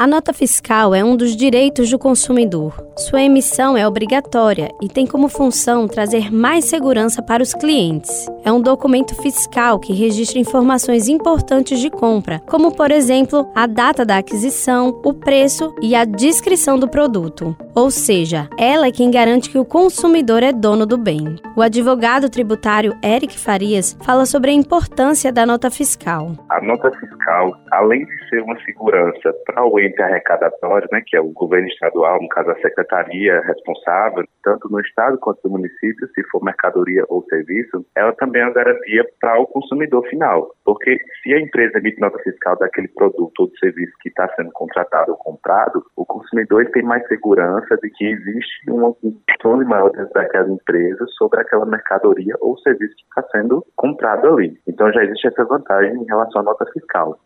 A 0.00 0.06
nota 0.06 0.32
fiscal 0.32 0.94
é 0.94 1.04
um 1.04 1.14
dos 1.14 1.36
direitos 1.36 1.90
do 1.90 1.98
consumidor. 1.98 2.89
Sua 3.10 3.22
emissão 3.22 3.76
é 3.76 3.84
obrigatória 3.88 4.68
e 4.80 4.88
tem 4.88 5.04
como 5.04 5.28
função 5.28 5.88
trazer 5.88 6.32
mais 6.32 6.66
segurança 6.66 7.20
para 7.20 7.42
os 7.42 7.52
clientes. 7.52 8.30
É 8.44 8.52
um 8.52 8.62
documento 8.62 9.20
fiscal 9.20 9.80
que 9.80 9.92
registra 9.92 10.38
informações 10.38 11.08
importantes 11.08 11.80
de 11.80 11.90
compra, 11.90 12.38
como, 12.48 12.72
por 12.72 12.92
exemplo, 12.92 13.50
a 13.52 13.66
data 13.66 14.04
da 14.04 14.18
aquisição, 14.18 15.00
o 15.04 15.12
preço 15.12 15.74
e 15.82 15.96
a 15.96 16.04
descrição 16.04 16.78
do 16.78 16.88
produto. 16.88 17.56
Ou 17.74 17.90
seja, 17.90 18.48
ela 18.56 18.86
é 18.86 18.92
quem 18.92 19.10
garante 19.10 19.50
que 19.50 19.58
o 19.58 19.64
consumidor 19.64 20.44
é 20.44 20.52
dono 20.52 20.86
do 20.86 20.96
bem. 20.96 21.34
O 21.56 21.62
advogado 21.62 22.30
tributário 22.30 22.96
Eric 23.02 23.36
Farias 23.36 23.98
fala 24.04 24.24
sobre 24.24 24.52
a 24.52 24.54
importância 24.54 25.32
da 25.32 25.44
nota 25.44 25.68
fiscal. 25.68 26.30
A 26.48 26.60
nota 26.60 26.92
fiscal, 26.92 27.56
além 27.72 28.04
de 28.04 28.28
ser 28.28 28.40
uma 28.40 28.56
segurança 28.60 29.34
para 29.46 29.66
o 29.66 29.80
ente 29.80 30.00
arrecadatório, 30.00 30.88
né, 30.92 31.02
que 31.04 31.16
é 31.16 31.20
o 31.20 31.32
governo 31.32 31.66
estadual, 31.66 32.22
no 32.22 32.28
caso 32.28 32.50
a 32.50 32.54
secretaria 32.60 32.99
responsável, 33.02 34.24
tanto 34.42 34.68
no 34.70 34.80
estado 34.80 35.18
quanto 35.18 35.40
no 35.44 35.50
município, 35.50 36.08
se 36.14 36.22
for 36.30 36.42
mercadoria 36.42 37.04
ou 37.08 37.24
serviço, 37.24 37.84
ela 37.94 38.12
também 38.12 38.42
é 38.42 38.46
uma 38.46 38.54
garantia 38.54 39.04
para 39.20 39.40
o 39.40 39.46
consumidor 39.46 40.06
final. 40.08 40.54
Porque 40.64 40.98
se 41.22 41.34
a 41.34 41.40
empresa 41.40 41.78
emite 41.78 42.00
nota 42.00 42.18
fiscal 42.18 42.56
daquele 42.58 42.88
produto 42.88 43.40
ou 43.40 43.50
serviço 43.58 43.92
que 44.00 44.08
está 44.08 44.28
sendo 44.34 44.50
contratado 44.52 45.12
ou 45.12 45.18
comprado, 45.18 45.84
o 45.96 46.04
consumidor 46.04 46.66
tem 46.70 46.82
mais 46.82 47.06
segurança 47.06 47.76
de 47.82 47.90
que 47.90 48.04
existe 48.04 48.70
um 48.70 48.92
controle 48.92 49.64
maior 49.64 49.90
dentro 49.90 50.12
daquela 50.12 50.50
empresa 50.50 51.04
sobre 51.18 51.40
aquela 51.40 51.66
mercadoria 51.66 52.34
ou 52.40 52.58
serviço 52.58 52.94
que 52.96 53.02
está 53.02 53.22
sendo 53.30 53.64
comprado 53.76 54.28
ali. 54.28 54.58
Então 54.66 54.92
já 54.92 55.04
existe 55.04 55.28
essa 55.28 55.44
vantagem 55.44 55.94
em 55.94 56.06
relação 56.06 56.40
à 56.40 56.44
nota 56.44 56.66
fiscal. 56.72 57.18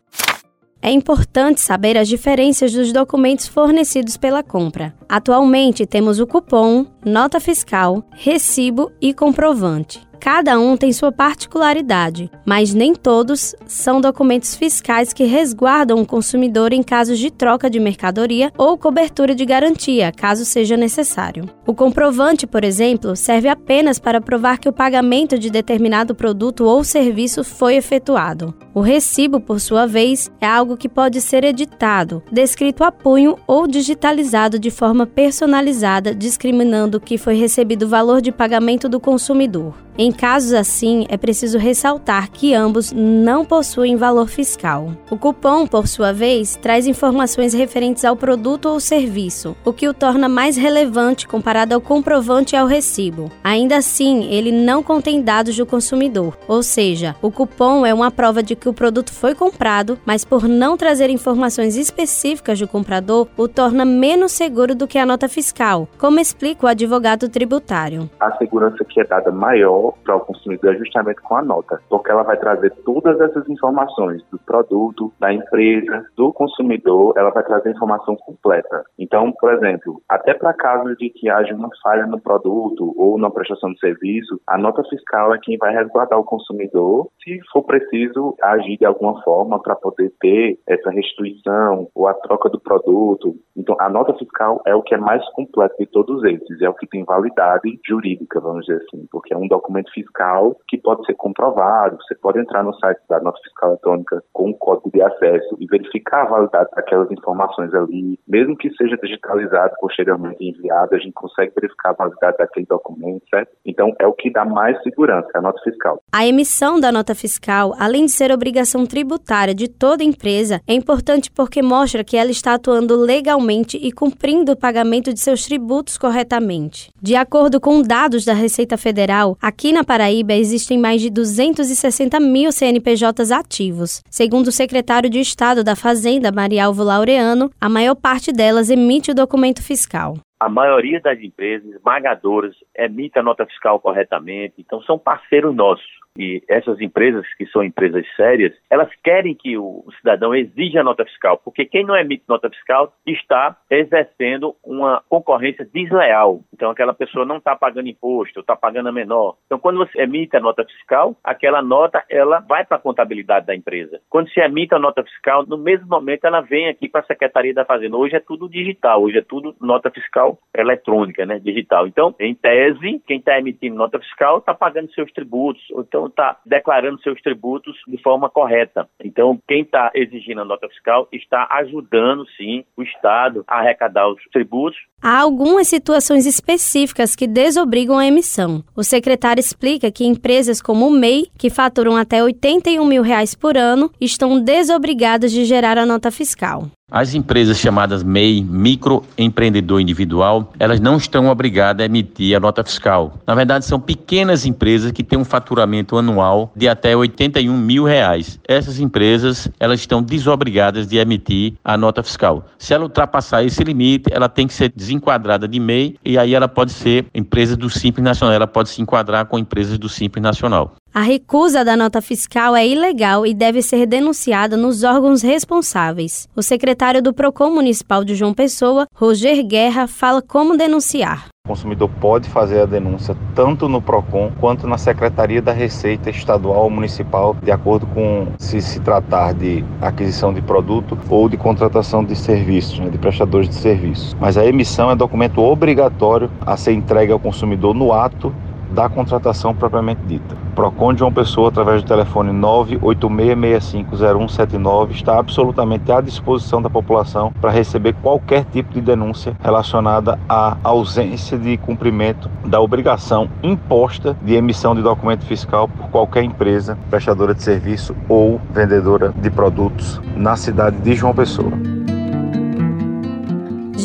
É 0.85 0.91
importante 0.91 1.61
saber 1.61 1.97
as 1.97 2.07
diferenças 2.07 2.71
dos 2.71 2.93
documentos 2.93 3.47
fornecidos 3.47 4.17
pela 4.17 4.43
compra. 4.43 4.93
Atualmente 5.09 5.83
temos 5.83 6.19
o 6.19 6.27
cupom, 6.27 6.85
nota 7.03 7.39
fiscal, 7.39 8.07
recibo 8.11 8.91
e 9.01 9.11
comprovante. 9.11 10.07
Cada 10.25 10.59
um 10.59 10.75
tem 10.75 10.91
sua 10.91 11.11
particularidade, 11.11 12.31
mas 12.43 12.73
nem 12.73 12.95
todos 12.95 13.53
são 13.67 14.01
documentos 14.01 14.55
fiscais 14.55 15.13
que 15.13 15.23
resguardam 15.23 16.01
o 16.01 16.05
consumidor 16.05 16.73
em 16.73 16.81
casos 16.81 17.19
de 17.19 17.29
troca 17.29 17.69
de 17.69 17.79
mercadoria 17.79 18.51
ou 18.57 18.75
cobertura 18.75 19.35
de 19.35 19.45
garantia, 19.45 20.11
caso 20.11 20.43
seja 20.43 20.75
necessário. 20.75 21.47
O 21.63 21.75
comprovante, 21.75 22.47
por 22.47 22.63
exemplo, 22.63 23.15
serve 23.15 23.47
apenas 23.47 23.99
para 23.99 24.19
provar 24.19 24.57
que 24.57 24.67
o 24.67 24.73
pagamento 24.73 25.37
de 25.37 25.51
determinado 25.51 26.15
produto 26.15 26.65
ou 26.65 26.83
serviço 26.83 27.43
foi 27.43 27.75
efetuado. 27.75 28.51
O 28.73 28.81
recibo, 28.81 29.39
por 29.39 29.59
sua 29.59 29.85
vez, 29.85 30.31
é 30.41 30.47
algo 30.47 30.75
que 30.75 30.89
pode 30.89 31.21
ser 31.21 31.43
editado, 31.43 32.23
descrito 32.31 32.83
a 32.83 32.91
punho 32.91 33.37
ou 33.45 33.67
digitalizado 33.67 34.57
de 34.57 34.71
forma 34.71 35.05
personalizada, 35.05 36.15
discriminando 36.15 36.99
que 36.99 37.15
foi 37.15 37.35
recebido 37.35 37.83
o 37.83 37.89
valor 37.89 38.23
de 38.23 38.31
pagamento 38.31 38.89
do 38.89 38.99
consumidor. 38.99 39.84
Em 39.97 40.11
casos 40.11 40.51
assim, 40.51 41.05
é 41.07 41.15
preciso 41.15 41.57
ressaltar 41.57 42.29
que 42.29 42.53
ambos 42.53 42.91
não 42.91 43.45
possuem 43.45 43.95
valor 43.95 44.27
fiscal. 44.27 44.91
O 45.09 45.17
cupom, 45.17 45.65
por 45.65 45.87
sua 45.87 46.11
vez, 46.11 46.57
traz 46.57 46.85
informações 46.85 47.53
referentes 47.53 48.03
ao 48.03 48.13
produto 48.13 48.65
ou 48.65 48.81
serviço, 48.81 49.55
o 49.63 49.71
que 49.71 49.87
o 49.87 49.93
torna 49.93 50.27
mais 50.27 50.57
relevante 50.57 51.25
comparado 51.25 51.73
ao 51.73 51.79
comprovante 51.79 52.55
e 52.55 52.57
ao 52.57 52.67
recibo. 52.67 53.31
Ainda 53.41 53.77
assim, 53.77 54.25
ele 54.25 54.51
não 54.51 54.83
contém 54.83 55.21
dados 55.21 55.55
do 55.55 55.65
consumidor, 55.65 56.37
ou 56.45 56.61
seja, 56.61 57.15
o 57.21 57.31
cupom 57.31 57.85
é 57.85 57.93
uma 57.93 58.11
prova 58.11 58.43
de 58.43 58.53
que 58.53 58.67
o 58.67 58.73
produto 58.73 59.13
foi 59.13 59.33
comprado, 59.33 59.97
mas 60.05 60.25
por 60.25 60.45
não 60.45 60.75
trazer 60.75 61.09
informações 61.09 61.77
específicas 61.77 62.59
do 62.59 62.67
comprador, 62.67 63.29
o 63.37 63.47
torna 63.47 63.85
menos 63.85 64.33
seguro 64.33 64.75
do 64.75 64.87
que 64.87 64.97
a 64.97 65.05
nota 65.05 65.29
fiscal, 65.29 65.87
como 65.97 66.19
explica 66.19 66.65
o 66.65 66.69
advogado 66.69 67.29
tributário. 67.29 68.09
A 68.19 68.35
segurança 68.37 68.83
que 68.83 68.99
é 68.99 69.05
dada 69.05 69.31
maior 69.31 69.84
para 70.03 70.15
o 70.15 70.21
consumidor 70.21 70.75
é 70.75 70.77
justamente 70.77 71.21
com 71.21 71.35
a 71.35 71.41
nota, 71.41 71.79
porque 71.89 72.11
ela 72.11 72.23
vai 72.23 72.37
trazer 72.37 72.71
todas 72.85 73.19
essas 73.19 73.47
informações 73.49 74.23
do 74.31 74.39
produto, 74.39 75.11
da 75.19 75.33
empresa, 75.33 76.05
do 76.15 76.31
consumidor, 76.33 77.13
ela 77.17 77.31
vai 77.31 77.43
trazer 77.43 77.71
informação 77.71 78.15
completa. 78.15 78.83
Então, 78.97 79.31
por 79.39 79.53
exemplo, 79.53 80.01
até 80.09 80.33
para 80.33 80.53
casos 80.53 80.97
de 80.97 81.09
que 81.09 81.29
haja 81.29 81.53
uma 81.53 81.69
falha 81.81 82.05
no 82.05 82.19
produto 82.19 82.93
ou 82.97 83.17
na 83.17 83.29
prestação 83.29 83.71
de 83.71 83.79
serviço, 83.79 84.39
a 84.47 84.57
nota 84.57 84.83
fiscal 84.89 85.33
é 85.33 85.39
quem 85.41 85.57
vai 85.57 85.73
resguardar 85.73 86.19
o 86.19 86.23
consumidor, 86.23 87.07
se 87.23 87.39
for 87.51 87.63
preciso 87.63 88.35
agir 88.41 88.77
de 88.77 88.85
alguma 88.85 89.21
forma 89.23 89.61
para 89.61 89.75
poder 89.75 90.11
ter 90.19 90.59
essa 90.67 90.89
restituição 90.89 91.87
ou 91.93 92.07
a 92.07 92.13
troca 92.13 92.49
do 92.49 92.59
produto. 92.59 93.35
Então, 93.55 93.75
a 93.79 93.89
nota 93.89 94.13
fiscal 94.13 94.61
é 94.65 94.75
o 94.75 94.81
que 94.81 94.93
é 94.93 94.97
mais 94.97 95.27
completo 95.31 95.75
de 95.79 95.85
todos 95.85 96.23
esses, 96.23 96.61
é 96.61 96.69
o 96.69 96.73
que 96.73 96.87
tem 96.87 97.03
validade 97.03 97.79
jurídica, 97.87 98.39
vamos 98.39 98.65
dizer 98.65 98.81
assim, 98.81 99.07
porque 99.11 99.33
é 99.33 99.37
um 99.37 99.47
documento 99.47 99.74
documento 99.75 99.91
fiscal 99.91 100.57
que 100.67 100.77
pode 100.77 101.05
ser 101.05 101.15
comprovado. 101.15 101.97
Você 102.07 102.15
pode 102.15 102.39
entrar 102.39 102.63
no 102.63 102.73
site 102.75 102.99
da 103.09 103.19
nota 103.19 103.39
fiscal 103.43 103.71
eletrônica 103.71 104.23
com 104.31 104.51
o 104.51 104.53
código 104.53 104.89
de 104.91 105.01
acesso 105.01 105.57
e 105.59 105.65
verificar 105.67 106.23
a 106.23 106.29
validade 106.29 106.69
daquelas 106.75 107.11
informações 107.11 107.73
ali. 107.73 108.19
Mesmo 108.27 108.55
que 108.55 108.71
seja 108.75 108.97
digitalizado, 108.97 109.73
posteriormente 109.79 110.43
enviado, 110.43 110.95
a 110.95 110.99
gente 110.99 111.13
consegue 111.13 111.51
verificar 111.55 111.91
a 111.91 111.93
validade 111.93 112.37
daquele 112.37 112.65
documento, 112.65 113.23
certo? 113.29 113.51
Então, 113.65 113.93
é 113.99 114.07
o 114.07 114.13
que 114.13 114.31
dá 114.31 114.45
mais 114.45 114.81
segurança, 114.83 115.29
a 115.35 115.41
nota 115.41 115.61
fiscal. 115.63 115.99
A 116.11 116.25
emissão 116.25 116.79
da 116.79 116.91
nota 116.91 117.13
fiscal, 117.13 117.73
além 117.79 118.05
de 118.05 118.11
ser 118.11 118.31
obrigação 118.31 118.85
tributária 118.85 119.53
de 119.53 119.67
toda 119.67 120.03
empresa, 120.03 120.61
é 120.67 120.73
importante 120.73 121.31
porque 121.31 121.61
mostra 121.61 122.03
que 122.03 122.17
ela 122.17 122.31
está 122.31 122.53
atuando 122.53 122.95
legalmente 122.95 123.77
e 123.77 123.91
cumprindo 123.91 124.53
o 124.53 124.57
pagamento 124.57 125.13
de 125.13 125.19
seus 125.19 125.45
tributos 125.45 125.97
corretamente. 125.97 126.89
De 127.01 127.15
acordo 127.15 127.59
com 127.59 127.81
dados 127.81 128.25
da 128.25 128.33
Receita 128.33 128.77
Federal, 128.77 129.37
aqui 129.41 129.64
Aqui 129.65 129.73
na 129.73 129.83
Paraíba 129.83 130.35
existem 130.35 130.77
mais 130.77 131.01
de 131.01 131.09
260 131.09 132.19
mil 132.19 132.51
CNPJs 132.51 133.31
ativos. 133.31 134.03
Segundo 134.11 134.49
o 134.49 134.51
secretário 134.51 135.09
de 135.09 135.19
Estado 135.19 135.63
da 135.63 135.75
Fazenda, 135.75 136.31
Marialvo 136.31 136.83
Laureano, 136.83 137.49
a 137.59 137.67
maior 137.67 137.95
parte 137.95 138.31
delas 138.31 138.69
emite 138.69 139.09
o 139.09 139.15
documento 139.15 139.63
fiscal. 139.63 140.19
A 140.39 140.49
maioria 140.49 140.99
das 140.99 141.19
empresas 141.19 141.73
esmagadoras 141.73 142.55
emite 142.77 143.17
a 143.17 143.23
nota 143.23 143.45
fiscal 143.45 143.79
corretamente, 143.79 144.55
então 144.59 144.81
são 144.81 144.99
parceiros 144.99 145.55
nossos 145.55 145.85
e 146.17 146.41
essas 146.47 146.79
empresas, 146.79 147.25
que 147.35 147.45
são 147.47 147.63
empresas 147.63 148.05
sérias, 148.15 148.53
elas 148.69 148.89
querem 149.03 149.35
que 149.35 149.57
o 149.57 149.85
cidadão 149.97 150.33
exija 150.33 150.83
nota 150.83 151.03
fiscal, 151.03 151.37
porque 151.43 151.65
quem 151.65 151.85
não 151.85 151.95
emite 151.95 152.23
nota 152.27 152.49
fiscal 152.49 152.93
está 153.05 153.57
exercendo 153.69 154.55
uma 154.63 155.03
concorrência 155.09 155.65
desleal. 155.65 156.39
Então, 156.53 156.69
aquela 156.69 156.93
pessoa 156.93 157.25
não 157.25 157.37
está 157.37 157.55
pagando 157.55 157.89
imposto, 157.89 158.39
está 158.39 158.55
pagando 158.55 158.89
a 158.89 158.93
menor. 158.93 159.35
Então, 159.45 159.59
quando 159.59 159.77
você 159.77 160.01
emite 160.01 160.37
a 160.37 160.39
nota 160.39 160.63
fiscal, 160.63 161.15
aquela 161.23 161.61
nota 161.61 162.03
ela 162.09 162.39
vai 162.39 162.65
para 162.65 162.77
a 162.77 162.81
contabilidade 162.81 163.45
da 163.45 163.55
empresa. 163.55 163.99
Quando 164.09 164.29
se 164.29 164.39
emite 164.39 164.73
a 164.73 164.79
nota 164.79 165.03
fiscal, 165.03 165.45
no 165.45 165.57
mesmo 165.57 165.87
momento 165.87 166.25
ela 166.25 166.39
vem 166.39 166.69
aqui 166.69 166.87
para 166.87 167.01
a 167.01 167.05
Secretaria 167.05 167.53
da 167.53 167.65
Fazenda. 167.65 167.97
Hoje 167.97 168.15
é 168.15 168.21
tudo 168.21 168.47
digital, 168.47 169.03
hoje 169.03 169.17
é 169.17 169.21
tudo 169.21 169.53
nota 169.59 169.91
fiscal 169.91 170.24
eletrônica, 170.55 171.25
né, 171.25 171.39
digital. 171.39 171.87
Então, 171.87 172.15
em 172.19 172.33
tese, 172.33 173.01
quem 173.05 173.17
está 173.19 173.37
emitindo 173.37 173.75
nota 173.75 173.99
fiscal 173.99 174.39
está 174.39 174.53
pagando 174.53 174.93
seus 174.93 175.11
tributos, 175.11 175.61
então 175.77 176.07
está 176.07 176.37
declarando 176.45 177.01
seus 177.01 177.21
tributos 177.21 177.75
de 177.87 178.01
forma 178.01 178.29
correta. 178.29 178.87
Então, 179.03 179.39
quem 179.47 179.61
está 179.61 179.91
exigindo 179.93 180.41
a 180.41 180.45
nota 180.45 180.67
fiscal 180.69 181.07
está 181.11 181.47
ajudando, 181.51 182.25
sim, 182.37 182.63
o 182.77 182.83
Estado 182.83 183.43
a 183.47 183.59
arrecadar 183.59 184.07
os 184.07 184.21
tributos. 184.31 184.79
Há 185.01 185.19
algumas 185.19 185.67
situações 185.67 186.25
específicas 186.25 187.15
que 187.15 187.27
desobrigam 187.27 187.97
a 187.97 188.07
emissão. 188.07 188.63
O 188.75 188.83
secretário 188.83 189.39
explica 189.39 189.91
que 189.91 190.05
empresas 190.05 190.61
como 190.61 190.87
o 190.87 190.91
MEI, 190.91 191.27
que 191.37 191.49
faturam 191.49 191.95
até 191.95 192.23
81 192.23 192.85
mil 192.85 193.01
reais 193.01 193.35
por 193.35 193.57
ano, 193.57 193.91
estão 193.99 194.41
desobrigadas 194.41 195.31
de 195.31 195.45
gerar 195.45 195.77
a 195.77 195.85
nota 195.85 196.09
fiscal. 196.09 196.67
As 196.91 197.15
empresas 197.15 197.57
chamadas 197.57 198.03
MEI, 198.03 198.43
microempreendedor 198.43 199.81
individual, 199.81 200.53
elas 200.59 200.79
não 200.79 200.97
estão 200.97 201.27
obrigadas 201.27 201.81
a 201.81 201.85
emitir 201.87 202.37
a 202.37 202.39
nota 202.39 202.63
fiscal. 202.63 203.19
Na 203.25 203.33
verdade, 203.33 203.65
são 203.65 203.79
pequenas 203.79 204.45
empresas 204.45 204.91
que 204.91 205.03
têm 205.03 205.17
um 205.17 205.25
faturamento 205.25 205.97
anual 205.97 206.53
de 206.55 206.69
até 206.69 206.95
81 206.95 207.57
mil 207.57 207.85
reais. 207.85 208.39
Essas 208.47 208.79
empresas, 208.79 209.49
elas 209.59 209.79
estão 209.79 210.01
desobrigadas 210.01 210.87
de 210.87 210.97
emitir 210.97 211.55
a 211.63 211.75
nota 211.75 212.03
fiscal. 212.03 212.45
Se 212.59 212.71
ela 212.71 212.83
ultrapassar 212.83 213.43
esse 213.43 213.63
limite, 213.63 214.05
ela 214.13 214.29
tem 214.29 214.45
que 214.45 214.53
ser 214.53 214.71
desenquadrada 214.75 215.47
de 215.47 215.59
MEI 215.59 215.97
e 216.05 216.19
aí 216.19 216.35
ela 216.35 216.47
pode 216.47 216.71
ser 216.71 217.07
empresa 217.15 217.57
do 217.57 217.67
Simples 217.67 218.03
Nacional, 218.03 218.35
ela 218.35 218.47
pode 218.47 218.69
se 218.69 218.79
enquadrar 218.79 219.25
com 219.25 219.39
empresas 219.39 219.79
do 219.79 219.89
Simples 219.89 220.21
Nacional. 220.21 220.75
A 220.97 221.01
recusa 221.01 221.65
da 221.65 221.75
nota 221.75 222.01
fiscal 222.01 222.55
é 222.55 222.65
ilegal 222.65 223.25
e 223.25 223.33
deve 223.33 223.61
ser 223.61 223.85
denunciada 223.85 224.55
nos 224.55 224.81
órgãos 224.85 225.21
responsáveis. 225.21 226.25
O 226.33 226.41
secretário 226.41 227.01
do 227.01 227.13
Procon 227.13 227.49
Municipal 227.49 228.05
de 228.05 228.15
João 228.15 228.33
Pessoa, 228.33 228.87
Roger 228.95 229.45
Guerra, 229.45 229.87
fala 229.87 230.21
como 230.21 230.55
denunciar. 230.55 231.25
O 231.45 231.49
consumidor 231.49 231.89
pode 231.99 232.29
fazer 232.29 232.61
a 232.61 232.65
denúncia 232.65 233.13
tanto 233.35 233.67
no 233.67 233.81
PROCON 233.81 234.31
quanto 234.39 234.67
na 234.67 234.77
Secretaria 234.77 235.41
da 235.41 235.51
Receita 235.51 236.09
Estadual 236.09 236.63
ou 236.63 236.69
Municipal, 236.69 237.35
de 237.43 237.51
acordo 237.51 237.85
com 237.87 238.27
se 238.39 238.61
se 238.61 238.79
tratar 238.79 239.33
de 239.33 239.65
aquisição 239.81 240.33
de 240.33 240.41
produto 240.41 240.97
ou 241.09 241.27
de 241.27 241.35
contratação 241.35 242.05
de 242.05 242.15
serviços, 242.15 242.79
né, 242.79 242.89
de 242.89 242.97
prestadores 242.97 243.49
de 243.49 243.55
serviços. 243.55 244.15
Mas 244.17 244.37
a 244.37 244.45
emissão 244.45 244.89
é 244.89 244.95
documento 244.95 245.41
obrigatório 245.41 246.31
a 246.45 246.55
ser 246.55 246.71
entregue 246.71 247.11
ao 247.11 247.19
consumidor 247.19 247.75
no 247.75 247.91
ato 247.91 248.33
da 248.71 248.87
contratação 248.87 249.53
propriamente 249.53 249.99
dita. 250.07 250.44
Procon 250.55 250.93
de 250.93 251.03
uma 251.03 251.11
Pessoa, 251.11 251.49
através 251.49 251.83
do 251.83 251.87
telefone 251.87 252.31
986650179, 252.31 254.91
está 254.91 255.19
absolutamente 255.19 255.91
à 255.91 255.99
disposição 255.99 256.61
da 256.61 256.69
população 256.69 257.33
para 257.41 257.51
receber 257.51 257.93
qualquer 258.01 258.45
tipo 258.45 258.73
de 258.73 258.79
denúncia 258.81 259.35
relacionada 259.41 260.17
à 260.27 260.57
ausência 260.63 261.37
de 261.37 261.57
cumprimento 261.57 262.29
da 262.45 262.61
obrigação 262.61 263.29
imposta 263.43 264.15
de 264.21 264.35
emissão 264.35 264.73
de 264.73 264.81
documento 264.81 265.25
fiscal 265.25 265.67
por 265.67 265.89
qualquer 265.89 266.23
empresa 266.23 266.77
prestadora 266.89 267.33
de 267.33 267.43
serviço 267.43 267.93
ou 268.07 268.39
vendedora 268.51 269.13
de 269.17 269.29
produtos 269.29 269.99
na 270.15 270.37
cidade 270.37 270.77
de 270.77 270.95
João 270.95 271.13
Pessoa. 271.13 271.74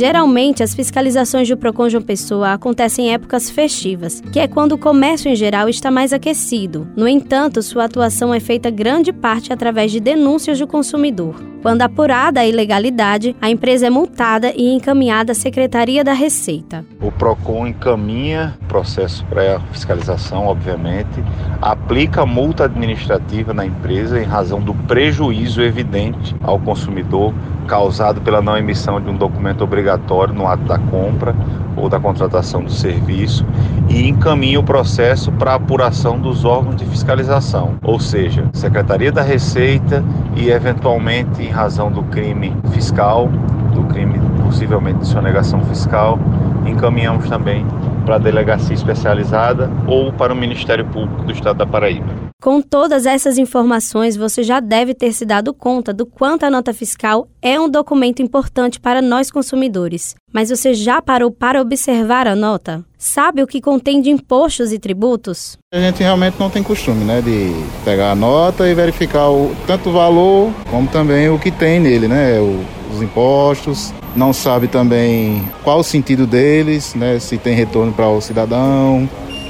Geralmente, 0.01 0.63
as 0.63 0.75
fiscalizações 0.75 1.47
do 1.47 1.59
Procon 1.59 1.91
João 1.91 2.03
Pessoa 2.03 2.55
acontecem 2.55 3.09
em 3.09 3.13
épocas 3.13 3.51
festivas, 3.51 4.23
que 4.33 4.41
é 4.41 4.49
quando 4.49 4.73
o 4.73 4.79
comércio 4.79 5.31
em 5.31 5.37
geral 5.37 5.69
está 5.69 5.91
mais 5.91 6.15
aquecido. 6.15 6.89
No 6.97 7.07
entanto, 7.07 7.63
sua 7.63 7.85
atuação 7.85 8.33
é 8.33 8.41
feita 8.41 8.71
grande 8.71 9.13
parte 9.13 9.53
através 9.53 9.93
de 9.93 10.01
denúncias 10.01 10.59
do 10.59 10.67
consumidor. 10.67 11.35
Quando 11.63 11.83
apurada 11.83 12.41
a 12.41 12.47
ilegalidade, 12.47 13.37
a 13.39 13.51
empresa 13.51 13.87
é 13.87 13.91
multada 13.91 14.51
e 14.57 14.73
encaminhada 14.73 15.33
à 15.33 15.35
Secretaria 15.35 16.03
da 16.03 16.15
Receita. 16.15 16.87
O 17.03 17.13
PROCON 17.13 17.67
encaminha 17.67 18.57
processo 18.67 19.23
pré-fiscalização, 19.27 20.47
obviamente, 20.47 21.23
aplica 21.61 22.25
multa 22.25 22.65
administrativa 22.65 23.53
na 23.53 23.67
empresa 23.67 24.19
em 24.19 24.25
razão 24.25 24.59
do 24.59 24.73
prejuízo 24.73 25.61
evidente 25.61 26.35
ao 26.43 26.59
consumidor 26.59 27.35
causado 27.67 28.23
pela 28.23 28.41
não 28.41 28.57
emissão 28.57 28.99
de 28.99 29.11
um 29.11 29.17
documento 29.17 29.63
obrigatório 29.63 30.33
no 30.33 30.47
ato 30.47 30.65
da 30.65 30.79
compra 30.79 31.37
ou 31.77 31.89
da 31.89 31.99
contratação 31.99 32.63
do 32.63 32.71
serviço 32.71 33.45
e 33.89 34.09
encaminha 34.09 34.61
o 34.61 34.63
processo 34.63 35.33
para 35.33 35.55
apuração 35.55 36.19
dos 36.19 36.45
órgãos 36.45 36.77
de 36.77 36.85
fiscalização, 36.85 37.79
ou 37.83 37.99
seja, 37.99 38.49
Secretaria 38.53 39.11
da 39.11 39.23
Receita 39.23 40.05
e 40.37 40.51
eventualmente 40.51 41.43
em 41.43 41.49
razão 41.49 41.91
do 41.91 42.03
crime 42.05 42.57
fiscal, 42.73 43.29
do 43.75 43.83
crime 43.85 44.21
possivelmente 44.43 45.01
de 45.01 45.07
sonegação 45.07 45.61
fiscal, 45.65 46.19
encaminhamos 46.67 47.29
também 47.29 47.65
para 48.05 48.17
a 48.17 48.19
delegacia 48.19 48.75
especializada 48.75 49.71
ou 49.87 50.13
para 50.13 50.33
o 50.33 50.37
Ministério 50.37 50.85
Público 50.87 51.25
do 51.25 51.33
Estado 51.33 51.59
da 51.59 51.67
Paraíba. 51.67 52.30
Com 52.41 52.63
todas 52.63 53.05
essas 53.05 53.37
informações, 53.37 54.17
você 54.17 54.43
já 54.43 54.61
deve 54.61 54.95
ter 54.95 55.13
se 55.13 55.27
dado 55.27 55.53
conta 55.53 55.93
do 55.93 56.07
quanto 56.07 56.45
a 56.45 56.51
nota 56.51 56.73
fiscal 56.73 57.29
é 57.43 57.61
um 57.61 57.69
documento 57.69 58.23
importante 58.23 58.81
para 58.81 59.03
nós 59.03 59.31
consumidores. 59.31 60.15
Mas 60.33 60.49
você 60.49 60.73
já 60.73 61.03
parou 61.03 61.31
para 61.31 61.61
observar 61.61 62.27
a 62.27 62.35
nota? 62.35 62.83
Sabe 62.97 63.43
o 63.43 63.47
que 63.47 63.61
contém 63.61 64.01
de 64.01 64.09
impostos 64.09 64.73
e 64.73 64.79
tributos? 64.79 65.59
A 65.71 65.79
gente 65.79 66.03
realmente 66.03 66.41
não 66.41 66.49
tem 66.49 66.63
costume, 66.63 67.05
né, 67.05 67.21
de 67.21 67.53
pegar 67.85 68.13
a 68.13 68.15
nota 68.15 68.67
e 68.67 68.73
verificar 68.73 69.29
o, 69.29 69.55
tanto 69.67 69.91
o 69.91 69.93
valor 69.93 70.51
como 70.71 70.89
também 70.89 71.29
o 71.29 71.39
que 71.39 71.51
tem 71.51 71.79
nele, 71.79 72.09
né, 72.09 72.41
o, 72.41 72.65
os 72.91 73.03
impostos. 73.03 73.93
Não 74.17 74.33
sabe 74.33 74.67
também 74.67 75.47
qual 75.63 75.81
o 75.81 75.85
sentido 75.85 76.27
deles, 76.27 76.95
né, 76.95 77.19
se 77.19 77.37
tem 77.37 77.55
retorno 77.55 77.93
para 77.93 78.09
o 78.09 78.19
cidadão, 78.23 79.07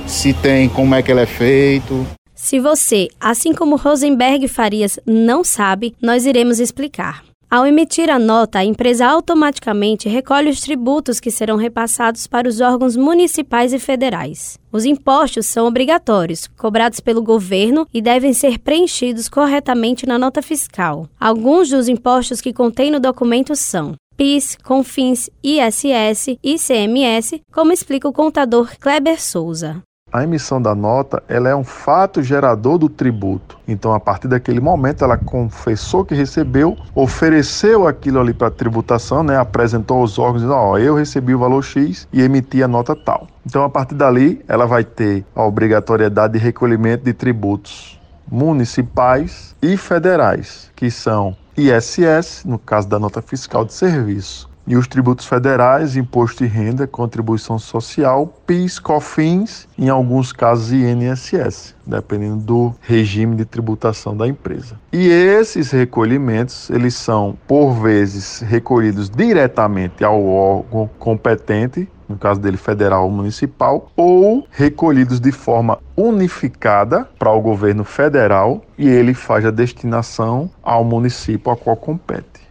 se 0.08 0.32
tem 0.32 0.68
como 0.68 0.92
é 0.96 1.02
que 1.02 1.12
ele 1.12 1.20
é 1.20 1.26
feito. 1.26 2.04
Se 2.42 2.58
você, 2.58 3.08
assim 3.20 3.52
como 3.52 3.76
Rosenberg 3.76 4.48
Farias, 4.48 4.98
não 5.04 5.44
sabe, 5.44 5.94
nós 6.00 6.24
iremos 6.24 6.58
explicar. 6.58 7.22
Ao 7.50 7.66
emitir 7.66 8.08
a 8.08 8.18
nota, 8.18 8.58
a 8.58 8.64
empresa 8.64 9.06
automaticamente 9.06 10.08
recolhe 10.08 10.48
os 10.48 10.58
tributos 10.58 11.20
que 11.20 11.30
serão 11.30 11.56
repassados 11.56 12.26
para 12.26 12.48
os 12.48 12.58
órgãos 12.60 12.96
municipais 12.96 13.74
e 13.74 13.78
federais. 13.78 14.58
Os 14.72 14.86
impostos 14.86 15.46
são 15.46 15.66
obrigatórios, 15.66 16.48
cobrados 16.56 16.98
pelo 16.98 17.22
governo 17.22 17.86
e 17.92 18.00
devem 18.00 18.32
ser 18.32 18.58
preenchidos 18.58 19.28
corretamente 19.28 20.06
na 20.06 20.18
nota 20.18 20.40
fiscal. 20.40 21.06
Alguns 21.20 21.68
dos 21.68 21.88
impostos 21.88 22.40
que 22.40 22.54
contém 22.54 22.90
no 22.90 22.98
documento 22.98 23.54
são 23.54 23.94
PIS, 24.16 24.56
CONFINS, 24.64 25.28
ISS, 25.44 26.38
ICMS, 26.42 27.42
como 27.52 27.70
explica 27.70 28.08
o 28.08 28.12
contador 28.14 28.72
Kleber 28.78 29.20
Souza 29.22 29.82
a 30.12 30.24
emissão 30.24 30.60
da 30.60 30.74
nota 30.74 31.22
ela 31.28 31.48
é 31.48 31.54
um 31.54 31.64
fato 31.64 32.22
gerador 32.22 32.78
do 32.78 32.88
tributo. 32.88 33.58
Então, 33.66 33.92
a 33.92 34.00
partir 34.00 34.28
daquele 34.28 34.60
momento, 34.60 35.04
ela 35.04 35.16
confessou 35.16 36.04
que 36.04 36.14
recebeu, 36.14 36.76
ofereceu 36.94 37.86
aquilo 37.86 38.20
ali 38.20 38.34
para 38.34 38.50
tributação, 38.50 39.22
né? 39.22 39.38
apresentou 39.38 39.98
aos 39.98 40.18
órgãos, 40.18 40.42
dizendo, 40.42 40.54
ó, 40.54 40.78
eu 40.78 40.94
recebi 40.94 41.34
o 41.34 41.38
valor 41.38 41.62
X 41.62 42.08
e 42.12 42.20
emiti 42.20 42.62
a 42.62 42.68
nota 42.68 42.96
tal. 42.96 43.28
Então, 43.46 43.62
a 43.62 43.70
partir 43.70 43.94
dali, 43.94 44.44
ela 44.48 44.66
vai 44.66 44.84
ter 44.84 45.24
a 45.34 45.44
obrigatoriedade 45.44 46.32
de 46.34 46.38
recolhimento 46.38 47.04
de 47.04 47.12
tributos 47.12 48.00
municipais 48.30 49.56
e 49.62 49.76
federais, 49.76 50.70
que 50.74 50.90
são 50.90 51.36
ISS, 51.56 52.44
no 52.44 52.58
caso 52.58 52.88
da 52.88 52.98
nota 52.98 53.20
fiscal 53.20 53.64
de 53.64 53.72
serviço, 53.72 54.49
e 54.66 54.76
os 54.76 54.86
tributos 54.86 55.26
federais, 55.26 55.96
imposto 55.96 56.44
de 56.44 56.50
renda, 56.50 56.86
contribuição 56.86 57.58
social, 57.58 58.26
PIS, 58.46 58.78
COFINS, 58.78 59.68
em 59.78 59.88
alguns 59.88 60.32
casos 60.32 60.72
INSS, 60.72 61.74
dependendo 61.86 62.36
do 62.36 62.74
regime 62.80 63.36
de 63.36 63.44
tributação 63.44 64.16
da 64.16 64.28
empresa. 64.28 64.76
E 64.92 65.08
esses 65.08 65.70
recolhimentos, 65.70 66.70
eles 66.70 66.94
são 66.94 67.36
por 67.46 67.72
vezes 67.74 68.40
recolhidos 68.40 69.10
diretamente 69.10 70.04
ao 70.04 70.24
órgão 70.24 70.88
competente 70.98 71.88
no 72.10 72.18
caso 72.18 72.40
dele 72.40 72.56
federal 72.56 73.04
ou 73.04 73.10
municipal, 73.10 73.88
ou 73.96 74.44
recolhidos 74.50 75.20
de 75.20 75.30
forma 75.30 75.78
unificada 75.96 77.08
para 77.16 77.30
o 77.30 77.40
governo 77.40 77.84
federal 77.84 78.62
e 78.76 78.88
ele 78.88 79.14
faz 79.14 79.46
a 79.46 79.50
destinação 79.52 80.50
ao 80.60 80.82
município 80.82 81.52
a 81.52 81.56
qual 81.56 81.76
compete. 81.76 82.49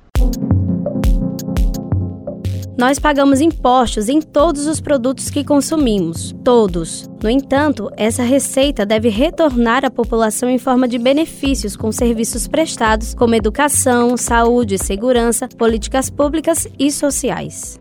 Nós 2.79 2.97
pagamos 2.97 3.41
impostos 3.41 4.07
em 4.07 4.21
todos 4.21 4.65
os 4.65 4.79
produtos 4.79 5.29
que 5.29 5.43
consumimos, 5.43 6.33
todos. 6.45 7.09
No 7.21 7.29
entanto, 7.29 7.91
essa 7.97 8.23
receita 8.23 8.85
deve 8.85 9.09
retornar 9.09 9.83
à 9.83 9.91
população 9.91 10.49
em 10.49 10.57
forma 10.57 10.87
de 10.87 10.97
benefícios 10.97 11.75
com 11.75 11.91
serviços 11.91 12.47
prestados, 12.47 13.13
como 13.13 13.35
educação, 13.35 14.15
saúde, 14.15 14.77
segurança, 14.77 15.49
políticas 15.57 16.09
públicas 16.09 16.69
e 16.79 16.89
sociais. 16.89 17.77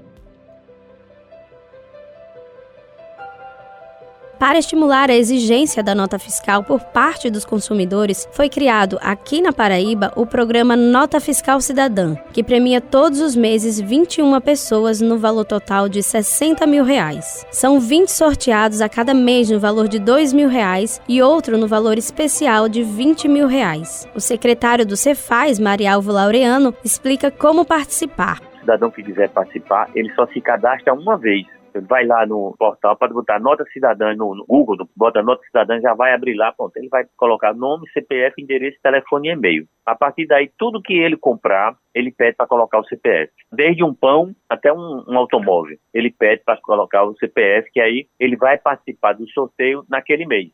Para 4.38 4.58
estimular 4.60 5.10
a 5.10 5.16
exigência 5.16 5.82
da 5.82 5.96
nota 5.96 6.16
fiscal 6.16 6.62
por 6.62 6.80
parte 6.80 7.28
dos 7.28 7.44
consumidores, 7.44 8.28
foi 8.30 8.48
criado 8.48 8.96
aqui 9.02 9.42
na 9.42 9.52
Paraíba 9.52 10.12
o 10.14 10.24
programa 10.24 10.76
Nota 10.76 11.18
Fiscal 11.18 11.60
Cidadã, 11.60 12.14
que 12.32 12.44
premia 12.44 12.80
todos 12.80 13.20
os 13.20 13.34
meses 13.34 13.80
21 13.80 14.40
pessoas 14.40 15.00
no 15.00 15.18
valor 15.18 15.44
total 15.44 15.88
de 15.88 16.04
60 16.04 16.64
mil 16.68 16.84
reais. 16.84 17.44
São 17.50 17.80
20 17.80 18.10
sorteados 18.10 18.80
a 18.80 18.88
cada 18.88 19.12
mês 19.12 19.50
no 19.50 19.58
valor 19.58 19.88
de 19.88 19.98
2 19.98 20.32
mil 20.32 20.48
reais 20.48 21.02
e 21.08 21.20
outro 21.20 21.58
no 21.58 21.66
valor 21.66 21.98
especial 21.98 22.68
de 22.68 22.84
20 22.84 23.26
mil 23.26 23.48
reais. 23.48 24.06
O 24.14 24.20
secretário 24.20 24.86
do 24.86 24.96
Cefaz, 24.96 25.58
Marialvo 25.58 26.12
Laureano, 26.12 26.72
explica 26.84 27.28
como 27.28 27.64
participar. 27.64 28.40
O 28.54 28.60
cidadão 28.60 28.90
que 28.92 29.02
quiser 29.02 29.30
participar, 29.30 29.90
ele 29.96 30.14
só 30.14 30.28
se 30.28 30.40
cadastra 30.40 30.94
uma 30.94 31.16
vez 31.16 31.44
vai 31.80 32.06
lá 32.06 32.26
no 32.26 32.54
portal 32.58 32.96
para 32.96 33.12
botar 33.12 33.40
nota 33.40 33.64
cidadã 33.72 34.14
no, 34.14 34.34
no, 34.34 34.44
Google, 34.46 34.88
bota 34.96 35.22
nota 35.22 35.42
cidadã, 35.44 35.80
já 35.80 35.94
vai 35.94 36.12
abrir 36.12 36.34
lá, 36.34 36.52
pronto. 36.52 36.76
Ele 36.76 36.88
vai 36.88 37.04
colocar 37.16 37.54
nome, 37.54 37.88
CPF, 37.90 38.40
endereço, 38.40 38.78
telefone 38.82 39.28
e 39.28 39.32
e-mail. 39.32 39.66
A 39.84 39.94
partir 39.94 40.26
daí, 40.26 40.50
tudo 40.58 40.82
que 40.82 40.94
ele 40.94 41.16
comprar, 41.16 41.76
ele 41.94 42.10
pede 42.10 42.36
para 42.36 42.46
colocar 42.46 42.78
o 42.78 42.84
CPF. 42.84 43.32
Desde 43.52 43.82
um 43.82 43.94
pão 43.94 44.34
até 44.48 44.72
um, 44.72 45.04
um 45.08 45.18
automóvel. 45.18 45.76
Ele 45.92 46.10
pede 46.10 46.42
para 46.44 46.60
colocar 46.60 47.04
o 47.04 47.14
CPF, 47.16 47.70
que 47.72 47.80
aí 47.80 48.06
ele 48.18 48.36
vai 48.36 48.58
participar 48.58 49.14
do 49.14 49.28
sorteio 49.30 49.84
naquele 49.88 50.26
mês. 50.26 50.50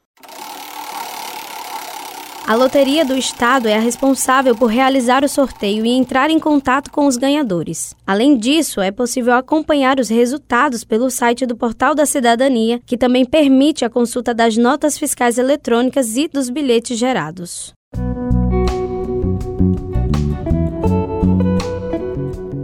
A 2.47 2.55
Loteria 2.55 3.07
do 3.07 3.17
Estado 3.17 3.69
é 3.69 3.75
a 3.75 3.81
responsável 3.81 4.55
por 4.55 4.67
realizar 4.67 5.25
o 5.25 5.29
sorteio 5.29 5.87
e 5.87 5.89
entrar 5.89 6.31
em 6.31 6.39
contato 6.39 6.91
com 6.91 7.07
os 7.07 7.17
ganhadores. 7.17 7.97
Além 8.07 8.37
disso, 8.37 8.83
é 8.83 8.91
possível 8.91 9.33
acompanhar 9.33 9.99
os 9.99 10.11
resultados 10.11 10.85
pelo 10.85 11.11
site 11.11 11.47
do 11.47 11.57
Portal 11.57 11.95
da 11.95 12.05
Cidadania, 12.05 12.83
que 12.85 12.99
também 12.99 13.25
permite 13.25 13.83
a 13.83 13.89
consulta 13.89 14.35
das 14.35 14.59
notas 14.59 14.99
fiscais 14.99 15.39
eletrônicas 15.39 16.19
e 16.19 16.29
dos 16.29 16.51
bilhetes 16.51 16.99
gerados. 16.99 17.73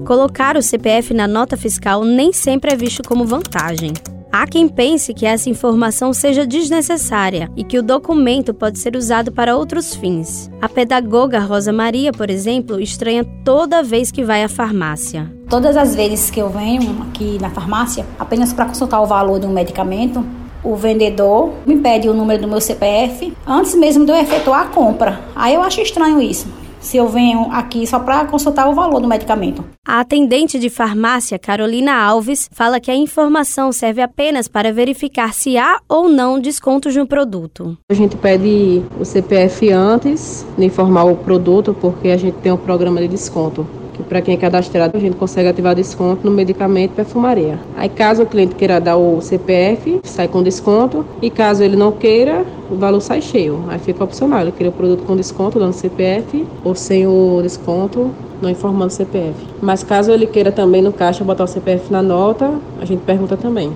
Colocar 0.04 0.58
o 0.58 0.62
CPF 0.62 1.14
na 1.14 1.26
nota 1.26 1.56
fiscal 1.56 2.04
nem 2.04 2.34
sempre 2.34 2.72
é 2.72 2.76
visto 2.76 3.02
como 3.02 3.24
vantagem. 3.24 3.94
Há 4.32 4.46
quem 4.46 4.68
pense 4.68 5.12
que 5.12 5.26
essa 5.26 5.50
informação 5.50 6.12
seja 6.12 6.46
desnecessária 6.46 7.50
e 7.56 7.64
que 7.64 7.76
o 7.76 7.82
documento 7.82 8.54
pode 8.54 8.78
ser 8.78 8.94
usado 8.94 9.32
para 9.32 9.56
outros 9.56 9.92
fins. 9.92 10.48
A 10.62 10.68
pedagoga 10.68 11.40
Rosa 11.40 11.72
Maria, 11.72 12.12
por 12.12 12.30
exemplo, 12.30 12.80
estranha 12.80 13.24
toda 13.44 13.82
vez 13.82 14.12
que 14.12 14.22
vai 14.22 14.44
à 14.44 14.48
farmácia. 14.48 15.28
Todas 15.48 15.76
as 15.76 15.96
vezes 15.96 16.30
que 16.30 16.40
eu 16.40 16.48
venho 16.48 17.02
aqui 17.08 17.38
na 17.40 17.50
farmácia, 17.50 18.06
apenas 18.20 18.52
para 18.52 18.66
consultar 18.66 19.00
o 19.00 19.06
valor 19.06 19.40
de 19.40 19.46
um 19.46 19.52
medicamento, 19.52 20.24
o 20.62 20.76
vendedor 20.76 21.52
me 21.66 21.78
pede 21.78 22.08
o 22.08 22.14
número 22.14 22.42
do 22.42 22.46
meu 22.46 22.60
CPF 22.60 23.32
antes 23.44 23.74
mesmo 23.74 24.04
de 24.04 24.12
eu 24.12 24.16
efetuar 24.16 24.60
a 24.60 24.66
compra. 24.66 25.20
Aí 25.34 25.54
eu 25.54 25.62
acho 25.62 25.80
estranho 25.80 26.22
isso 26.22 26.46
se 26.80 26.96
eu 26.96 27.08
venho 27.08 27.52
aqui 27.52 27.86
só 27.86 28.00
para 28.00 28.24
consultar 28.24 28.68
o 28.68 28.74
valor 28.74 29.00
do 29.00 29.06
medicamento. 29.06 29.64
A 29.86 30.00
atendente 30.00 30.58
de 30.58 30.70
farmácia, 30.70 31.38
Carolina 31.38 31.94
Alves, 31.94 32.48
fala 32.52 32.80
que 32.80 32.90
a 32.90 32.94
informação 32.94 33.70
serve 33.70 34.02
apenas 34.02 34.48
para 34.48 34.72
verificar 34.72 35.32
se 35.34 35.56
há 35.56 35.80
ou 35.88 36.08
não 36.08 36.40
descontos 36.40 36.96
no 36.96 37.06
produto. 37.06 37.76
A 37.90 37.94
gente 37.94 38.16
pede 38.16 38.82
o 38.98 39.04
CPF 39.04 39.70
antes 39.70 40.46
de 40.56 40.64
informar 40.64 41.04
o 41.04 41.16
produto, 41.16 41.76
porque 41.78 42.08
a 42.08 42.16
gente 42.16 42.36
tem 42.38 42.50
um 42.50 42.56
programa 42.56 43.00
de 43.00 43.08
desconto 43.08 43.66
que 44.00 44.08
para 44.08 44.20
quem 44.20 44.34
é 44.34 44.36
cadastrado 44.36 44.96
a 44.96 45.00
gente 45.00 45.16
consegue 45.16 45.48
ativar 45.48 45.74
desconto 45.74 46.24
no 46.24 46.30
medicamento 46.30 46.92
perfumaria. 46.92 47.58
Aí 47.76 47.88
caso 47.88 48.22
o 48.22 48.26
cliente 48.26 48.54
queira 48.54 48.80
dar 48.80 48.96
o 48.96 49.20
CPF, 49.20 50.00
sai 50.04 50.28
com 50.28 50.42
desconto 50.42 51.04
e 51.20 51.30
caso 51.30 51.62
ele 51.62 51.76
não 51.76 51.92
queira, 51.92 52.44
o 52.70 52.76
valor 52.76 53.00
sai 53.00 53.20
cheio. 53.20 53.64
Aí 53.68 53.78
fica 53.78 54.02
opcional, 54.04 54.40
ele 54.40 54.52
queria 54.52 54.70
o 54.70 54.72
produto 54.72 55.04
com 55.04 55.16
desconto 55.16 55.58
dando 55.58 55.72
CPF 55.72 56.46
ou 56.64 56.74
sem 56.74 57.06
o 57.06 57.40
desconto 57.42 58.10
não 58.40 58.48
informando 58.48 58.86
o 58.86 58.90
CPF. 58.90 59.34
Mas 59.60 59.82
caso 59.84 60.10
ele 60.10 60.26
queira 60.26 60.50
também 60.50 60.80
no 60.80 60.92
caixa 60.92 61.22
botar 61.22 61.44
o 61.44 61.46
CPF 61.46 61.92
na 61.92 62.02
nota, 62.02 62.50
a 62.80 62.84
gente 62.84 63.00
pergunta 63.00 63.36
também. 63.36 63.70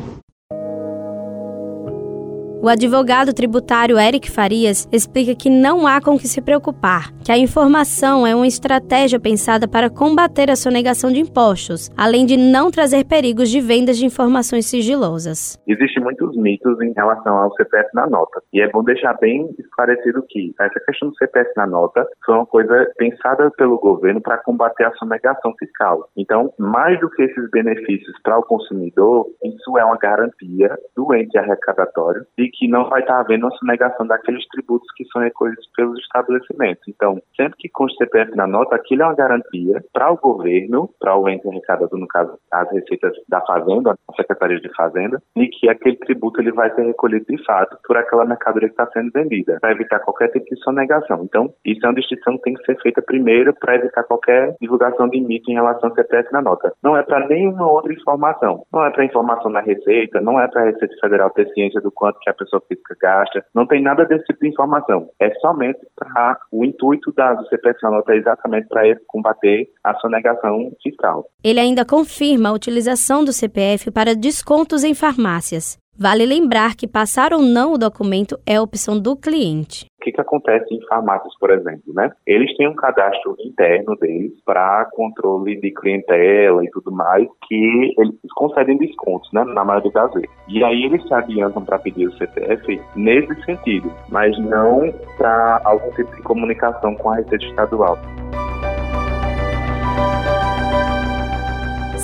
O 2.64 2.68
advogado 2.70 3.34
tributário 3.34 3.98
Eric 3.98 4.30
Farias 4.30 4.88
explica 4.90 5.34
que 5.34 5.50
não 5.50 5.86
há 5.86 6.00
com 6.00 6.16
que 6.16 6.26
se 6.26 6.40
preocupar, 6.40 7.12
que 7.22 7.30
a 7.30 7.36
informação 7.36 8.26
é 8.26 8.34
uma 8.34 8.46
estratégia 8.46 9.20
pensada 9.20 9.68
para 9.68 9.90
combater 9.90 10.50
a 10.50 10.56
sonegação 10.56 11.12
de 11.12 11.20
impostos, 11.20 11.90
além 11.94 12.24
de 12.24 12.38
não 12.38 12.70
trazer 12.70 13.04
perigos 13.04 13.50
de 13.50 13.60
vendas 13.60 13.98
de 13.98 14.06
informações 14.06 14.64
sigilosas. 14.64 15.60
Existem 15.68 16.02
muitos 16.02 16.34
mitos 16.38 16.80
em 16.80 16.94
relação 16.94 17.36
ao 17.36 17.52
CPF 17.52 17.90
na 17.92 18.06
nota, 18.06 18.40
e 18.50 18.62
é 18.62 18.70
bom 18.70 18.82
deixar 18.82 19.12
bem 19.20 19.46
esclarecido 19.58 20.24
que 20.26 20.54
essa 20.58 20.80
questão 20.86 21.10
do 21.10 21.16
CPF 21.16 21.50
na 21.58 21.66
nota 21.66 22.08
foi 22.24 22.34
uma 22.34 22.46
coisa 22.46 22.90
pensada 22.96 23.50
pelo 23.58 23.78
governo 23.78 24.22
para 24.22 24.38
combater 24.38 24.84
a 24.84 24.94
sonegação 24.94 25.52
fiscal. 25.58 26.08
Então, 26.16 26.50
mais 26.58 26.98
do 26.98 27.10
que 27.10 27.24
esses 27.24 27.50
benefícios 27.50 28.16
para 28.22 28.38
o 28.38 28.42
consumidor, 28.42 29.26
isso 29.44 29.76
é 29.76 29.84
uma 29.84 29.98
garantia 29.98 30.78
do 30.96 31.14
ente 31.14 31.36
arrecadatório 31.36 32.24
de 32.38 32.53
que 32.56 32.68
não 32.68 32.88
vai 32.88 33.00
estar 33.00 33.20
havendo 33.20 33.46
uma 33.46 33.56
sonegação 33.56 34.06
daqueles 34.06 34.46
tributos 34.48 34.88
que 34.96 35.04
são 35.06 35.22
recolhidos 35.22 35.66
pelos 35.76 35.98
estabelecimentos. 36.00 36.82
Então, 36.88 37.20
sempre 37.36 37.56
que 37.58 37.68
consta 37.68 38.04
CPF 38.04 38.36
na 38.36 38.46
nota, 38.46 38.74
aquilo 38.76 39.02
é 39.02 39.06
uma 39.06 39.14
garantia 39.14 39.84
para 39.92 40.10
o 40.10 40.16
governo, 40.16 40.90
para 41.00 41.16
o 41.16 41.28
ente 41.28 41.48
arrecadador, 41.48 41.98
no 41.98 42.06
caso, 42.06 42.38
as 42.52 42.70
receitas 42.70 43.12
da 43.28 43.40
Fazenda, 43.42 43.96
a 44.08 44.12
Secretaria 44.14 44.60
de 44.60 44.74
Fazenda, 44.74 45.22
de 45.36 45.48
que 45.48 45.68
aquele 45.68 45.96
tributo 45.96 46.40
ele 46.40 46.52
vai 46.52 46.72
ser 46.74 46.82
recolhido 46.82 47.24
de 47.28 47.42
fato 47.44 47.76
por 47.86 47.96
aquela 47.96 48.24
mercadoria 48.24 48.68
que 48.68 48.74
está 48.74 48.86
sendo 48.92 49.10
vendida, 49.12 49.58
para 49.60 49.72
evitar 49.72 50.00
qualquer 50.00 50.28
tipo 50.28 50.46
de 50.46 50.56
sonegação. 50.62 51.22
Então, 51.24 51.52
isso 51.64 51.84
é 51.84 51.88
uma 51.88 51.94
distinção 51.94 52.36
que 52.36 52.42
tem 52.42 52.54
que 52.54 52.64
ser 52.64 52.80
feita 52.80 53.02
primeiro 53.02 53.54
para 53.54 53.76
evitar 53.76 54.04
qualquer 54.04 54.56
divulgação 54.60 55.08
de 55.08 55.20
mito 55.20 55.50
em 55.50 55.54
relação 55.54 55.90
ao 55.90 55.94
CPF 55.94 56.32
na 56.32 56.42
nota. 56.42 56.72
Não 56.82 56.96
é 56.96 57.02
para 57.02 57.26
nenhuma 57.26 57.70
outra 57.70 57.92
informação. 57.92 58.64
Não 58.72 58.84
é 58.84 58.90
para 58.90 59.04
informação 59.04 59.50
na 59.50 59.60
Receita, 59.60 60.20
não 60.20 60.40
é 60.40 60.48
para 60.48 60.62
a 60.62 60.64
Receita 60.66 60.94
Federal 61.00 61.30
ter 61.30 61.48
ciência 61.52 61.80
do 61.80 61.90
quanto 61.90 62.18
que 62.20 62.30
a 62.30 62.34
pessoa 62.44 62.62
física 62.68 62.96
gasta, 63.00 63.44
não 63.54 63.66
tem 63.66 63.82
nada 63.82 64.04
desse 64.04 64.24
tipo 64.24 64.40
de 64.40 64.48
informação. 64.48 65.08
É 65.20 65.30
somente 65.40 65.80
para 65.96 66.38
o 66.52 66.64
intuito 66.64 67.12
da 67.12 67.36
CPF 67.44 67.78
na 67.82 67.90
nota 67.90 68.12
é 68.12 68.16
exatamente 68.16 68.68
para 68.68 68.82
combater 69.06 69.68
a 69.82 69.94
sonegação 69.94 70.72
fiscal. 70.82 71.26
Ele 71.42 71.60
ainda 71.60 71.84
confirma 71.84 72.50
a 72.50 72.52
utilização 72.52 73.24
do 73.24 73.32
CPF 73.32 73.90
para 73.90 74.14
descontos 74.14 74.84
em 74.84 74.94
farmácias. 74.94 75.78
Vale 75.96 76.26
lembrar 76.26 76.74
que 76.74 76.88
passar 76.88 77.32
ou 77.32 77.40
não 77.40 77.72
o 77.72 77.78
documento 77.78 78.36
é 78.44 78.60
opção 78.60 78.98
do 78.98 79.16
cliente. 79.16 79.86
Que, 80.04 80.12
que 80.12 80.20
acontece 80.20 80.74
em 80.74 80.86
farmácias, 80.86 81.32
por 81.40 81.50
exemplo? 81.50 81.94
Né? 81.94 82.10
Eles 82.26 82.54
têm 82.58 82.68
um 82.68 82.74
cadastro 82.74 83.34
interno 83.40 83.96
deles 83.96 84.32
para 84.44 84.84
controle 84.92 85.58
de 85.58 85.70
clientela 85.72 86.62
e 86.62 86.70
tudo 86.70 86.92
mais, 86.92 87.26
que 87.48 87.94
eles 87.98 88.32
concedem 88.34 88.76
descontos, 88.76 89.30
né, 89.32 89.42
na 89.44 89.64
maioria 89.64 89.90
das 89.90 90.12
vezes. 90.12 90.28
E 90.46 90.62
aí 90.62 90.84
eles 90.84 91.02
se 91.08 91.14
adiantam 91.14 91.64
para 91.64 91.78
pedir 91.78 92.06
o 92.06 92.12
CPF 92.12 92.80
nesse 92.94 93.34
sentido, 93.44 93.90
mas 94.10 94.38
não 94.38 94.92
para 95.16 95.62
algum 95.64 95.90
tipo 95.92 96.14
de 96.14 96.22
comunicação 96.22 96.94
com 96.96 97.10
a 97.10 97.16
Receita 97.16 97.46
Estadual. 97.46 97.98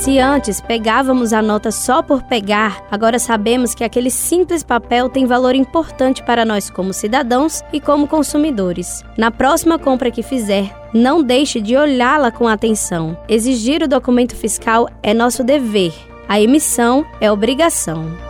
Se 0.01 0.19
antes 0.19 0.63
pegávamos 0.63 1.35
a 1.35 1.43
nota 1.43 1.71
só 1.71 2.01
por 2.01 2.23
pegar, 2.23 2.83
agora 2.91 3.19
sabemos 3.19 3.75
que 3.75 3.85
aquele 3.85 4.11
simples 4.11 4.63
papel 4.63 5.11
tem 5.11 5.27
valor 5.27 5.55
importante 5.55 6.23
para 6.23 6.43
nós 6.43 6.71
como 6.71 6.95
cidadãos 6.95 7.63
e 7.71 7.83
como 7.83 8.09
consumidores. 8.09 9.05
Na 9.19 9.31
próxima 9.31 9.79
compra 9.79 10.11
que 10.11 10.23
fizer, 10.23 10.75
não 10.95 11.23
deixe 11.23 11.61
de 11.61 11.77
olhá-la 11.77 12.31
com 12.31 12.49
atenção. 12.49 13.15
Exigir 13.29 13.83
o 13.83 13.89
documento 13.89 14.35
fiscal 14.35 14.89
é 15.03 15.13
nosso 15.13 15.45
dever, 15.45 15.93
a 16.27 16.41
emissão 16.41 17.05
é 17.21 17.31
obrigação. 17.31 18.30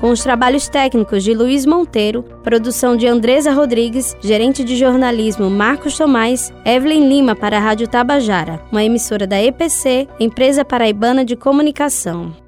Com 0.00 0.10
os 0.10 0.22
trabalhos 0.22 0.68
técnicos 0.68 1.24
de 1.24 1.34
Luiz 1.34 1.66
Monteiro, 1.66 2.22
produção 2.42 2.96
de 2.96 3.06
Andresa 3.06 3.52
Rodrigues, 3.52 4.16
gerente 4.20 4.62
de 4.62 4.76
jornalismo 4.76 5.50
Marcos 5.50 5.96
Tomás, 5.96 6.52
Evelyn 6.64 7.08
Lima 7.08 7.34
para 7.34 7.56
a 7.58 7.60
Rádio 7.60 7.88
Tabajara, 7.88 8.60
uma 8.70 8.84
emissora 8.84 9.26
da 9.26 9.42
EPC, 9.42 10.08
Empresa 10.20 10.64
Paraibana 10.64 11.24
de 11.24 11.36
Comunicação. 11.36 12.45